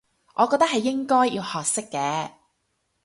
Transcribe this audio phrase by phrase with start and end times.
[0.33, 2.31] 我覺得係應該要學識嘅